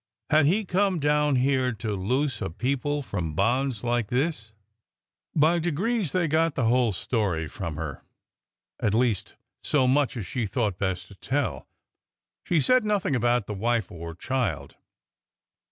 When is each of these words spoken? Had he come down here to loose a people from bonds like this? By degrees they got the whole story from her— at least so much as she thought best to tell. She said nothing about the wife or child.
Had 0.31 0.47
he 0.47 0.65
come 0.65 0.97
down 0.99 1.35
here 1.35 1.71
to 1.73 1.93
loose 1.95 2.41
a 2.41 2.49
people 2.49 3.03
from 3.03 3.35
bonds 3.35 3.83
like 3.83 4.07
this? 4.07 4.51
By 5.35 5.59
degrees 5.59 6.11
they 6.11 6.27
got 6.27 6.55
the 6.55 6.63
whole 6.65 6.91
story 6.91 7.47
from 7.47 7.75
her— 7.75 8.01
at 8.81 8.95
least 8.95 9.35
so 9.61 9.85
much 9.87 10.17
as 10.17 10.25
she 10.25 10.47
thought 10.47 10.79
best 10.79 11.07
to 11.09 11.13
tell. 11.13 11.67
She 12.43 12.61
said 12.61 12.83
nothing 12.83 13.15
about 13.15 13.45
the 13.45 13.53
wife 13.53 13.91
or 13.91 14.15
child. 14.15 14.75